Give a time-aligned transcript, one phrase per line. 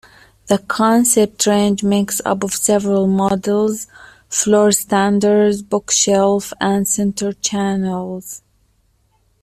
[0.47, 3.85] The Concept range makes up of several models
[4.31, 8.41] Floorstanders, Bookshelf and Centre Channels.